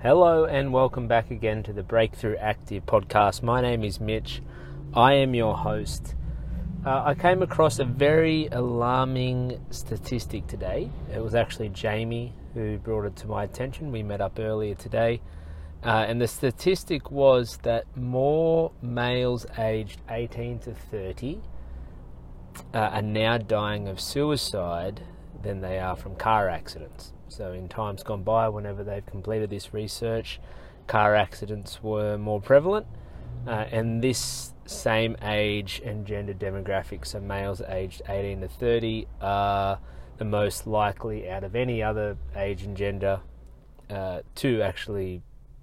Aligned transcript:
Hello 0.00 0.44
and 0.44 0.72
welcome 0.72 1.08
back 1.08 1.32
again 1.32 1.64
to 1.64 1.72
the 1.72 1.82
Breakthrough 1.82 2.36
Active 2.36 2.86
podcast. 2.86 3.42
My 3.42 3.60
name 3.60 3.82
is 3.82 3.98
Mitch. 3.98 4.40
I 4.94 5.14
am 5.14 5.34
your 5.34 5.56
host. 5.56 6.14
Uh, 6.86 7.02
I 7.04 7.14
came 7.14 7.42
across 7.42 7.80
a 7.80 7.84
very 7.84 8.46
alarming 8.52 9.60
statistic 9.70 10.46
today. 10.46 10.88
It 11.12 11.20
was 11.20 11.34
actually 11.34 11.70
Jamie 11.70 12.32
who 12.54 12.78
brought 12.78 13.06
it 13.06 13.16
to 13.16 13.26
my 13.26 13.42
attention. 13.42 13.90
We 13.90 14.04
met 14.04 14.20
up 14.20 14.38
earlier 14.38 14.76
today. 14.76 15.20
Uh, 15.82 16.06
and 16.06 16.20
the 16.20 16.28
statistic 16.28 17.10
was 17.10 17.56
that 17.64 17.84
more 17.96 18.70
males 18.80 19.46
aged 19.58 20.00
18 20.08 20.60
to 20.60 20.74
30 20.74 21.40
uh, 22.72 22.78
are 22.78 23.02
now 23.02 23.36
dying 23.36 23.88
of 23.88 23.98
suicide 23.98 25.00
than 25.42 25.60
they 25.60 25.80
are 25.80 25.96
from 25.96 26.14
car 26.14 26.48
accidents. 26.48 27.12
So, 27.28 27.52
in 27.52 27.68
times 27.68 28.02
gone 28.02 28.22
by, 28.22 28.48
whenever 28.48 28.82
they've 28.84 29.04
completed 29.04 29.50
this 29.50 29.72
research, 29.74 30.40
car 30.86 31.14
accidents 31.14 31.82
were 31.82 32.16
more 32.18 32.40
prevalent, 32.40 32.86
uh, 33.46 33.66
and 33.70 34.02
this 34.02 34.52
same 34.66 35.16
age 35.22 35.80
and 35.84 36.06
gender 36.06 36.34
demographic, 36.34 37.06
so 37.06 37.20
males 37.20 37.62
aged 37.68 38.02
18 38.08 38.40
to 38.40 38.48
30, 38.48 39.06
are 39.20 39.78
the 40.18 40.24
most 40.24 40.66
likely 40.66 41.28
out 41.28 41.44
of 41.44 41.54
any 41.54 41.82
other 41.82 42.16
age 42.36 42.62
and 42.62 42.76
gender 42.76 43.20
uh, 43.90 44.20
to 44.34 44.60
actually 44.62 45.22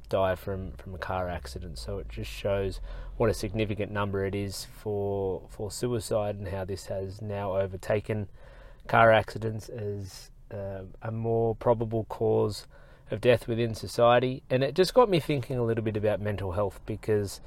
die 0.09 0.35
from, 0.35 0.71
from 0.73 0.95
a 0.95 0.97
car 0.97 1.29
accident. 1.29 1.77
So 1.77 1.97
it 1.97 2.09
just 2.09 2.31
shows 2.31 2.79
what 3.17 3.29
a 3.29 3.33
significant 3.33 3.91
number 3.91 4.25
it 4.25 4.35
is 4.35 4.65
for 4.65 5.41
for 5.49 5.71
suicide 5.71 6.35
and 6.35 6.47
how 6.49 6.65
this 6.65 6.87
has 6.87 7.21
now 7.21 7.55
overtaken 7.57 8.27
car 8.87 9.11
accidents 9.11 9.69
as 9.69 10.31
uh, 10.53 10.81
a 11.01 11.11
more 11.11 11.55
probable 11.55 12.05
cause 12.05 12.67
of 13.11 13.21
death 13.21 13.47
within 13.47 13.75
society. 13.75 14.43
And 14.49 14.63
it 14.63 14.75
just 14.75 14.93
got 14.93 15.09
me 15.09 15.19
thinking 15.19 15.57
a 15.57 15.63
little 15.63 15.83
bit 15.83 15.97
about 15.97 16.19
mental 16.19 16.53
health 16.53 16.79
because 16.85 17.41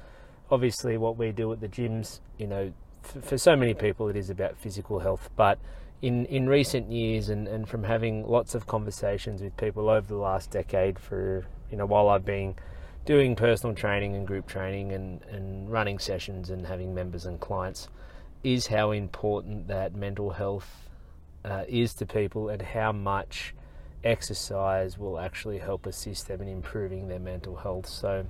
obviously 0.49 0.97
what 0.97 1.17
we 1.17 1.31
do 1.31 1.51
at 1.51 1.61
the 1.61 1.67
gyms, 1.67 2.19
you 2.37 2.47
know, 2.47 2.73
f- 3.03 3.23
for 3.23 3.37
so 3.37 3.55
many 3.55 3.73
people 3.73 4.07
it 4.09 4.15
is 4.15 4.29
about 4.29 4.57
physical 4.57 4.99
health, 4.99 5.29
but 5.35 5.59
in, 6.01 6.25
in 6.27 6.47
recent 6.47 6.91
years 6.91 7.29
and, 7.29 7.47
and 7.47 7.67
from 7.67 7.83
having 7.83 8.25
lots 8.25 8.55
of 8.55 8.67
conversations 8.67 9.41
with 9.41 9.55
people 9.57 9.89
over 9.89 10.07
the 10.07 10.15
last 10.15 10.49
decade 10.51 10.97
for 10.97 11.45
you 11.69 11.77
know 11.77 11.85
while 11.85 12.09
I've 12.09 12.25
been 12.25 12.55
doing 13.05 13.35
personal 13.35 13.75
training 13.75 14.15
and 14.15 14.25
group 14.25 14.47
training 14.47 14.91
and, 14.93 15.21
and 15.23 15.69
running 15.69 15.99
sessions 15.99 16.49
and 16.49 16.65
having 16.65 16.93
members 16.93 17.25
and 17.25 17.39
clients 17.39 17.89
is 18.43 18.67
how 18.67 18.91
important 18.91 19.67
that 19.67 19.95
mental 19.95 20.29
health 20.29 20.88
uh, 21.45 21.63
is 21.67 21.93
to 21.95 22.05
people 22.05 22.49
and 22.49 22.61
how 22.61 22.91
much 22.91 23.53
exercise 24.03 24.97
will 24.97 25.19
actually 25.19 25.57
help 25.57 25.85
assist 25.85 26.27
them 26.27 26.41
in 26.41 26.47
improving 26.47 27.07
their 27.07 27.19
mental 27.19 27.57
health. 27.57 27.87
So 27.87 28.25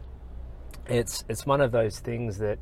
it's 0.87 1.23
it's 1.29 1.45
one 1.45 1.61
of 1.61 1.71
those 1.71 1.99
things 1.99 2.39
that 2.39 2.59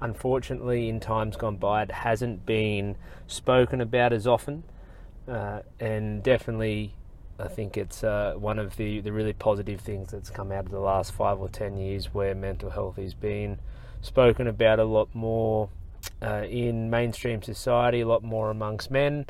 unfortunately 0.00 0.88
in 0.88 1.00
times 1.00 1.36
gone 1.36 1.56
by 1.56 1.82
it 1.82 1.90
hasn't 1.90 2.44
been 2.44 2.96
spoken 3.26 3.80
about 3.80 4.12
as 4.12 4.26
often 4.26 4.62
uh, 5.28 5.60
and 5.80 6.22
definitely 6.22 6.94
I 7.38 7.48
think 7.48 7.76
it's 7.76 8.04
uh, 8.04 8.34
one 8.36 8.58
of 8.58 8.76
the, 8.76 9.00
the 9.00 9.12
really 9.12 9.32
positive 9.32 9.80
things 9.80 10.12
that's 10.12 10.30
come 10.30 10.52
out 10.52 10.66
of 10.66 10.70
the 10.70 10.78
last 10.78 11.12
five 11.12 11.40
or 11.40 11.48
ten 11.48 11.76
years 11.76 12.14
where 12.14 12.34
mental 12.34 12.70
health 12.70 12.98
is 12.98 13.12
being 13.12 13.58
spoken 14.02 14.46
about 14.46 14.78
a 14.78 14.84
lot 14.84 15.08
more 15.14 15.68
uh, 16.22 16.44
in 16.48 16.90
mainstream 16.90 17.42
society, 17.42 18.02
a 18.02 18.06
lot 18.06 18.22
more 18.22 18.50
amongst 18.50 18.90
men, 18.90 19.26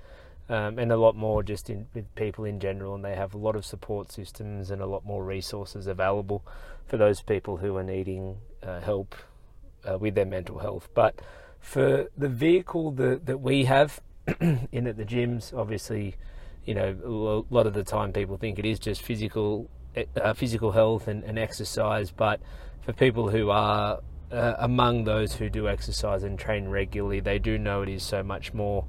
um, 0.48 0.78
and 0.78 0.92
a 0.92 0.96
lot 0.96 1.16
more 1.16 1.42
just 1.42 1.70
in, 1.70 1.86
with 1.94 2.12
people 2.14 2.44
in 2.44 2.60
general. 2.60 2.94
And 2.94 3.04
they 3.04 3.14
have 3.14 3.34
a 3.34 3.38
lot 3.38 3.56
of 3.56 3.64
support 3.64 4.12
systems 4.12 4.70
and 4.70 4.82
a 4.82 4.86
lot 4.86 5.04
more 5.04 5.24
resources 5.24 5.86
available 5.86 6.44
for 6.86 6.96
those 6.96 7.22
people 7.22 7.56
who 7.56 7.76
are 7.76 7.82
needing 7.82 8.36
uh, 8.62 8.80
help 8.80 9.14
uh, 9.88 9.98
with 9.98 10.14
their 10.14 10.26
mental 10.26 10.58
health. 10.58 10.88
But 10.94 11.20
for 11.60 12.10
the 12.16 12.28
vehicle 12.28 12.90
that, 12.92 13.26
that 13.26 13.38
we 13.38 13.64
have 13.64 14.00
in 14.40 14.86
at 14.86 14.96
the 14.96 15.04
gyms, 15.04 15.56
obviously, 15.56 16.16
you 16.64 16.74
know, 16.74 17.44
a 17.50 17.54
lot 17.54 17.66
of 17.66 17.74
the 17.74 17.84
time 17.84 18.12
people 18.12 18.36
think 18.36 18.58
it 18.58 18.66
is 18.66 18.78
just 18.78 19.02
physical 19.02 19.68
uh, 20.20 20.34
physical 20.34 20.72
health 20.72 21.06
and, 21.06 21.22
and, 21.22 21.38
exercise, 21.38 22.10
but 22.10 22.40
for 22.80 22.92
people 22.92 23.30
who 23.30 23.50
are 23.50 24.00
uh, 24.32 24.54
among 24.58 25.04
those 25.04 25.34
who 25.34 25.48
do 25.48 25.68
exercise 25.68 26.24
and 26.24 26.36
train 26.36 26.66
regularly, 26.66 27.20
they 27.20 27.38
do 27.38 27.56
know 27.58 27.82
it 27.82 27.88
is 27.88 28.02
so 28.02 28.20
much 28.20 28.52
more 28.52 28.84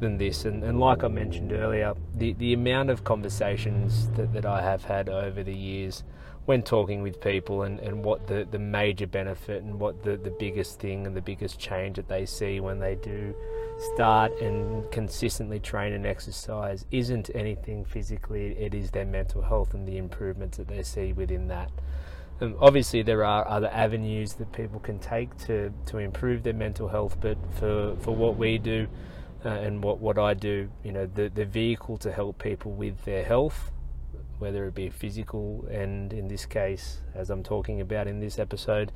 than 0.00 0.18
this. 0.18 0.44
And, 0.44 0.62
and 0.62 0.78
like 0.78 1.04
I 1.04 1.08
mentioned 1.08 1.52
earlier, 1.52 1.94
the, 2.14 2.32
the 2.34 2.52
amount 2.52 2.90
of 2.90 3.04
conversations 3.04 4.08
that, 4.10 4.32
that 4.32 4.46
I 4.46 4.62
have 4.62 4.84
had 4.84 5.08
over 5.08 5.42
the 5.42 5.54
years 5.54 6.04
when 6.46 6.62
talking 6.62 7.00
with 7.02 7.20
people 7.20 7.62
and, 7.62 7.80
and 7.80 8.04
what 8.04 8.26
the, 8.26 8.46
the 8.50 8.58
major 8.58 9.06
benefit 9.06 9.62
and 9.62 9.80
what 9.80 10.02
the, 10.02 10.16
the 10.16 10.30
biggest 10.30 10.78
thing 10.78 11.06
and 11.06 11.16
the 11.16 11.22
biggest 11.22 11.58
change 11.58 11.96
that 11.96 12.08
they 12.08 12.26
see 12.26 12.60
when 12.60 12.78
they 12.78 12.94
do 12.96 13.34
start 13.94 14.38
and 14.40 14.90
consistently 14.90 15.58
train 15.58 15.94
and 15.94 16.06
exercise 16.06 16.84
isn't 16.90 17.30
anything 17.34 17.84
physically, 17.84 18.52
it 18.58 18.74
is 18.74 18.90
their 18.90 19.06
mental 19.06 19.40
health 19.40 19.74
and 19.74 19.88
the 19.88 19.96
improvements 19.96 20.58
that 20.58 20.68
they 20.68 20.82
see 20.82 21.12
within 21.12 21.48
that. 21.48 21.70
Um, 22.40 22.56
obviously, 22.60 23.02
there 23.02 23.24
are 23.24 23.46
other 23.48 23.68
avenues 23.68 24.34
that 24.34 24.52
people 24.52 24.80
can 24.80 24.98
take 24.98 25.36
to, 25.46 25.72
to 25.86 25.98
improve 25.98 26.42
their 26.42 26.52
mental 26.52 26.88
health, 26.88 27.16
but 27.20 27.38
for, 27.54 27.96
for 28.00 28.14
what 28.14 28.36
we 28.36 28.58
do, 28.58 28.86
uh, 29.44 29.48
and 29.48 29.82
what, 29.82 29.98
what 29.98 30.18
I 30.18 30.34
do, 30.34 30.70
you 30.82 30.92
know, 30.92 31.06
the, 31.06 31.28
the 31.28 31.44
vehicle 31.44 31.98
to 31.98 32.12
help 32.12 32.42
people 32.42 32.72
with 32.72 33.04
their 33.04 33.24
health, 33.24 33.70
whether 34.38 34.66
it 34.66 34.74
be 34.74 34.88
physical 34.88 35.66
and 35.70 36.12
in 36.12 36.28
this 36.28 36.46
case, 36.46 36.98
as 37.14 37.30
I'm 37.30 37.42
talking 37.42 37.80
about 37.80 38.06
in 38.06 38.20
this 38.20 38.38
episode, 38.38 38.90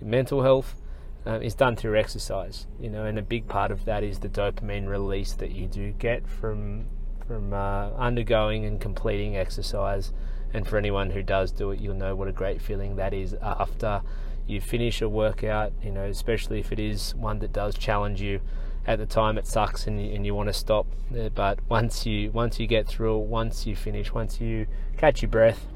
mental 0.00 0.42
health, 0.42 0.80
uh, 1.26 1.40
is 1.40 1.54
done 1.54 1.76
through 1.76 1.98
exercise. 1.98 2.66
You 2.80 2.90
know, 2.90 3.04
and 3.04 3.18
a 3.18 3.22
big 3.22 3.48
part 3.48 3.70
of 3.70 3.84
that 3.84 4.02
is 4.02 4.20
the 4.20 4.28
dopamine 4.28 4.88
release 4.88 5.32
that 5.34 5.50
you 5.50 5.66
do 5.66 5.92
get 5.92 6.28
from 6.28 6.86
from 7.26 7.52
uh, 7.52 7.90
undergoing 7.90 8.64
and 8.64 8.80
completing 8.80 9.36
exercise. 9.36 10.12
And 10.54 10.66
for 10.66 10.78
anyone 10.78 11.10
who 11.10 11.22
does 11.22 11.52
do 11.52 11.72
it, 11.72 11.80
you'll 11.80 11.94
know 11.94 12.14
what 12.14 12.26
a 12.26 12.32
great 12.32 12.62
feeling 12.62 12.96
that 12.96 13.12
is 13.12 13.34
after 13.42 14.00
you 14.46 14.62
finish 14.62 15.02
a 15.02 15.08
workout. 15.08 15.72
You 15.82 15.90
know, 15.90 16.04
especially 16.04 16.60
if 16.60 16.72
it 16.72 16.78
is 16.78 17.14
one 17.14 17.40
that 17.40 17.52
does 17.52 17.76
challenge 17.76 18.22
you 18.22 18.40
at 18.86 18.98
the 18.98 19.06
time 19.06 19.38
it 19.38 19.46
sucks 19.46 19.86
and 19.86 20.04
you, 20.04 20.14
and 20.14 20.24
you 20.24 20.34
want 20.34 20.48
to 20.48 20.52
stop 20.52 20.86
but 21.34 21.58
once 21.68 22.06
you 22.06 22.30
once 22.30 22.58
you 22.58 22.66
get 22.66 22.86
through 22.86 23.18
once 23.18 23.66
you 23.66 23.76
finish 23.76 24.12
once 24.12 24.40
you 24.40 24.66
catch 24.96 25.22
your 25.22 25.30
breath 25.30 25.66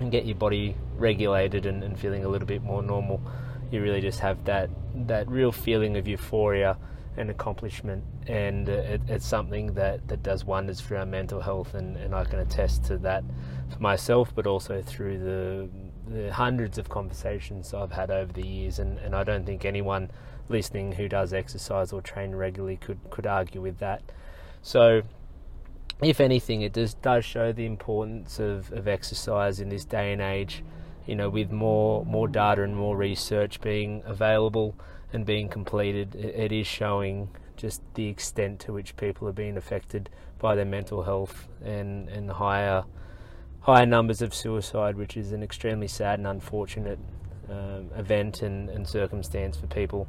and 0.00 0.10
get 0.10 0.24
your 0.24 0.36
body 0.36 0.76
regulated 0.96 1.66
and, 1.66 1.82
and 1.82 1.98
feeling 1.98 2.24
a 2.24 2.28
little 2.28 2.46
bit 2.46 2.62
more 2.62 2.82
normal 2.82 3.20
you 3.70 3.82
really 3.82 4.00
just 4.00 4.20
have 4.20 4.44
that 4.44 4.70
that 4.94 5.28
real 5.28 5.52
feeling 5.52 5.96
of 5.96 6.06
euphoria 6.06 6.76
and 7.16 7.30
accomplishment. 7.30 8.04
And 8.26 8.68
it, 8.68 9.00
it's 9.08 9.26
something 9.26 9.74
that, 9.74 10.06
that 10.08 10.22
does 10.22 10.44
wonders 10.44 10.80
for 10.80 10.96
our 10.96 11.06
mental 11.06 11.40
health 11.40 11.74
and, 11.74 11.96
and 11.96 12.14
I 12.14 12.24
can 12.24 12.38
attest 12.38 12.84
to 12.86 12.98
that 12.98 13.24
for 13.70 13.78
myself 13.80 14.32
but 14.34 14.46
also 14.46 14.82
through 14.82 15.18
the 15.18 15.68
the 16.08 16.32
hundreds 16.32 16.78
of 16.78 16.88
conversations 16.88 17.72
I've 17.74 17.92
had 17.92 18.10
over 18.10 18.32
the 18.32 18.46
years 18.46 18.78
and, 18.78 18.98
and 18.98 19.14
I 19.14 19.24
don't 19.24 19.44
think 19.44 19.64
anyone 19.64 20.10
listening 20.48 20.92
who 20.92 21.08
does 21.08 21.32
exercise 21.32 21.92
or 21.92 22.02
train 22.02 22.34
regularly 22.34 22.76
could, 22.76 22.98
could 23.10 23.26
argue 23.26 23.60
with 23.60 23.78
that. 23.78 24.02
So, 24.62 25.02
if 26.02 26.20
anything, 26.20 26.62
it 26.62 26.72
does, 26.72 26.94
does 26.94 27.24
show 27.24 27.52
the 27.52 27.66
importance 27.66 28.38
of, 28.38 28.72
of 28.72 28.88
exercise 28.88 29.60
in 29.60 29.68
this 29.68 29.84
day 29.84 30.12
and 30.12 30.20
age. 30.20 30.62
You 31.06 31.16
know, 31.16 31.28
with 31.28 31.50
more 31.50 32.04
more 32.06 32.28
data 32.28 32.62
and 32.62 32.74
more 32.74 32.96
research 32.96 33.60
being 33.60 34.02
available 34.06 34.74
and 35.12 35.26
being 35.26 35.48
completed, 35.48 36.14
it, 36.14 36.50
is 36.50 36.66
showing 36.66 37.28
just 37.56 37.82
the 37.92 38.08
extent 38.08 38.60
to 38.60 38.72
which 38.72 38.96
people 38.96 39.28
are 39.28 39.32
being 39.32 39.56
affected 39.58 40.08
by 40.38 40.54
their 40.54 40.64
mental 40.64 41.02
health 41.02 41.46
and, 41.62 42.08
and 42.08 42.30
higher 42.30 42.84
higher 43.64 43.86
numbers 43.86 44.20
of 44.20 44.34
suicide, 44.34 44.94
which 44.94 45.16
is 45.16 45.32
an 45.32 45.42
extremely 45.42 45.88
sad 45.88 46.18
and 46.18 46.28
unfortunate 46.28 46.98
um, 47.48 47.88
event 47.96 48.42
and, 48.42 48.68
and 48.68 48.86
circumstance 48.86 49.56
for 49.56 49.66
people. 49.68 50.06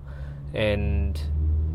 And 0.53 1.19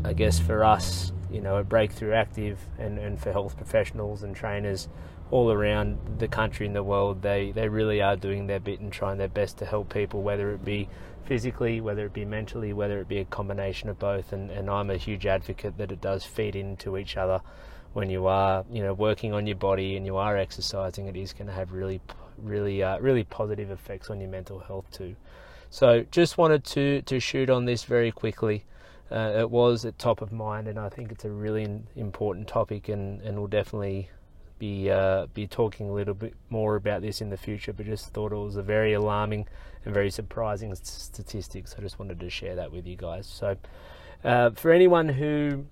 I 0.05 0.13
guess 0.13 0.39
for 0.39 0.63
us, 0.63 1.11
you 1.31 1.41
know, 1.41 1.57
at 1.57 1.67
Breakthrough 1.67 2.13
Active 2.13 2.59
and, 2.77 2.99
and 2.99 3.19
for 3.19 3.31
health 3.31 3.57
professionals 3.57 4.21
and 4.21 4.35
trainers 4.35 4.89
all 5.31 5.51
around 5.51 5.97
the 6.19 6.27
country 6.27 6.67
and 6.67 6.75
the 6.75 6.83
world, 6.83 7.23
they, 7.23 7.51
they 7.51 7.67
really 7.67 7.99
are 7.99 8.15
doing 8.15 8.45
their 8.45 8.59
bit 8.59 8.79
and 8.79 8.93
trying 8.93 9.17
their 9.17 9.27
best 9.27 9.57
to 9.57 9.65
help 9.65 9.91
people, 9.91 10.21
whether 10.21 10.51
it 10.51 10.63
be 10.63 10.87
physically, 11.25 11.81
whether 11.81 12.05
it 12.05 12.13
be 12.13 12.25
mentally, 12.25 12.73
whether 12.73 12.99
it 12.99 13.07
be 13.07 13.17
a 13.17 13.25
combination 13.25 13.89
of 13.89 13.97
both. 13.97 14.33
And, 14.33 14.51
and 14.51 14.69
I'm 14.69 14.91
a 14.91 14.97
huge 14.97 15.25
advocate 15.25 15.79
that 15.79 15.91
it 15.91 16.01
does 16.01 16.25
feed 16.25 16.55
into 16.55 16.95
each 16.95 17.17
other 17.17 17.41
when 17.93 18.09
you 18.09 18.27
are, 18.27 18.65
you 18.71 18.81
know, 18.81 18.93
working 18.93 19.33
on 19.33 19.47
your 19.47 19.57
body 19.57 19.97
and 19.97 20.05
you 20.05 20.17
are 20.17 20.37
exercising. 20.37 21.07
It 21.07 21.15
is 21.15 21.33
going 21.33 21.47
to 21.47 21.53
have 21.53 21.71
really, 21.71 22.01
really, 22.37 22.81
uh, 22.83 22.99
really 22.99 23.23
positive 23.23 23.71
effects 23.71 24.09
on 24.09 24.21
your 24.21 24.29
mental 24.29 24.59
health 24.59 24.85
too. 24.91 25.15
So 25.69 26.05
just 26.11 26.37
wanted 26.37 26.63
to, 26.65 27.01
to 27.03 27.19
shoot 27.19 27.49
on 27.49 27.65
this 27.65 27.83
very 27.83 28.11
quickly. 28.11 28.65
Uh, 29.11 29.33
it 29.39 29.49
was 29.49 29.83
at 29.83 29.99
top 29.99 30.21
of 30.21 30.31
mind, 30.31 30.67
and 30.67 30.79
I 30.79 30.87
think 30.87 31.11
it's 31.11 31.25
a 31.25 31.29
really 31.29 31.67
important 31.97 32.47
topic, 32.47 32.87
and, 32.87 33.21
and 33.21 33.37
will 33.37 33.47
definitely 33.47 34.09
be 34.57 34.91
uh, 34.91 35.25
be 35.33 35.47
talking 35.47 35.89
a 35.89 35.91
little 35.91 36.13
bit 36.13 36.35
more 36.49 36.75
about 36.75 37.01
this 37.01 37.19
in 37.19 37.29
the 37.29 37.35
future, 37.35 37.73
but 37.73 37.85
just 37.85 38.13
thought 38.13 38.31
it 38.31 38.35
was 38.35 38.57
a 38.57 38.61
very 38.61 38.93
alarming 38.93 39.47
and 39.83 39.93
very 39.93 40.11
surprising 40.11 40.73
statistic. 40.75 41.67
So 41.67 41.77
I 41.79 41.81
just 41.81 41.99
wanted 41.99 42.19
to 42.19 42.29
share 42.29 42.55
that 42.55 42.71
with 42.71 42.85
you 42.85 42.95
guys. 42.95 43.25
So 43.25 43.57
uh, 44.23 44.51
for 44.51 44.71
anyone 44.71 45.09
who 45.09 45.65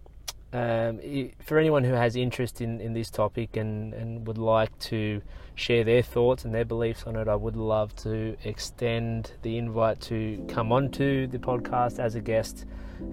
um, 0.52 1.00
for 1.44 1.60
anyone 1.60 1.84
who 1.84 1.94
has 1.94 2.16
interest 2.16 2.62
in, 2.62 2.82
in 2.82 2.94
this 2.94 3.10
topic 3.10 3.56
and, 3.56 3.94
and 3.94 4.26
would 4.26 4.38
like 4.38 4.78
to 4.80 5.22
share 5.56 5.84
their 5.84 6.02
thoughts 6.02 6.46
and 6.46 6.54
their 6.54 6.66
beliefs 6.66 7.04
on 7.04 7.16
it, 7.16 7.28
I 7.28 7.36
would 7.36 7.56
love 7.56 7.96
to 7.98 8.36
extend 8.44 9.34
the 9.44 9.58
invite 9.58 10.02
to 10.02 10.44
come 10.48 10.72
onto 10.72 11.28
the 11.28 11.38
podcast 11.38 12.00
as 12.00 12.16
a 12.16 12.22
guest 12.22 12.66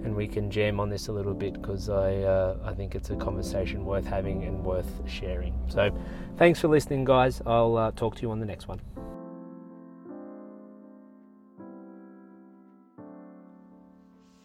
and 0.03 0.15
we 0.15 0.27
can 0.27 0.49
jam 0.49 0.79
on 0.79 0.89
this 0.89 1.07
a 1.07 1.11
little 1.11 1.33
bit 1.33 1.53
because 1.53 1.89
I, 1.89 2.15
uh, 2.15 2.57
I 2.63 2.73
think 2.73 2.95
it's 2.95 3.09
a 3.09 3.15
conversation 3.15 3.85
worth 3.85 4.05
having 4.05 4.43
and 4.43 4.63
worth 4.63 4.89
sharing. 5.07 5.53
So 5.67 5.91
thanks 6.37 6.59
for 6.59 6.67
listening, 6.67 7.05
guys. 7.05 7.41
I'll 7.45 7.77
uh, 7.77 7.91
talk 7.91 8.15
to 8.15 8.21
you 8.21 8.31
on 8.31 8.39
the 8.39 8.45
next 8.45 8.67
one. 8.67 8.81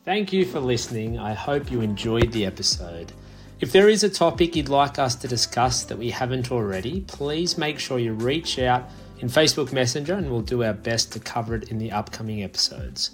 Thank 0.04 0.32
you 0.32 0.44
for 0.44 0.58
listening. 0.58 1.16
I 1.20 1.32
hope 1.32 1.70
you 1.70 1.80
enjoyed 1.80 2.32
the 2.32 2.44
episode. 2.44 3.12
If 3.60 3.70
there 3.70 3.88
is 3.88 4.02
a 4.02 4.10
topic 4.10 4.56
you'd 4.56 4.68
like 4.68 4.98
us 4.98 5.14
to 5.14 5.28
discuss 5.28 5.84
that 5.84 5.96
we 5.96 6.10
haven't 6.10 6.50
already, 6.50 7.02
please 7.02 7.56
make 7.56 7.78
sure 7.78 8.00
you 8.00 8.12
reach 8.12 8.58
out 8.58 8.90
in 9.20 9.28
Facebook 9.28 9.72
Messenger 9.72 10.14
and 10.14 10.28
we'll 10.28 10.40
do 10.40 10.64
our 10.64 10.72
best 10.72 11.12
to 11.12 11.20
cover 11.20 11.54
it 11.54 11.70
in 11.70 11.78
the 11.78 11.92
upcoming 11.92 12.42
episodes. 12.42 13.12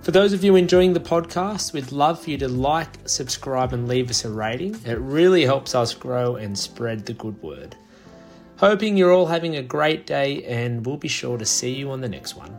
For 0.00 0.10
those 0.10 0.32
of 0.32 0.42
you 0.42 0.56
enjoying 0.56 0.94
the 0.94 1.00
podcast, 1.00 1.74
we'd 1.74 1.92
love 1.92 2.22
for 2.22 2.30
you 2.30 2.38
to 2.38 2.48
like, 2.48 3.06
subscribe, 3.06 3.74
and 3.74 3.86
leave 3.86 4.08
us 4.08 4.24
a 4.24 4.30
rating. 4.30 4.74
It 4.86 5.00
really 5.00 5.44
helps 5.44 5.74
us 5.74 5.92
grow 5.92 6.36
and 6.36 6.58
spread 6.58 7.04
the 7.04 7.12
good 7.12 7.40
word. 7.42 7.76
Hoping 8.56 8.96
you're 8.96 9.12
all 9.12 9.26
having 9.26 9.56
a 9.56 9.62
great 9.62 10.06
day, 10.06 10.44
and 10.44 10.86
we'll 10.86 10.96
be 10.96 11.08
sure 11.08 11.36
to 11.36 11.44
see 11.44 11.74
you 11.74 11.90
on 11.90 12.00
the 12.00 12.08
next 12.08 12.36
one. 12.36 12.58